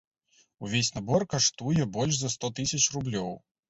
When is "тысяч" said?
2.61-2.85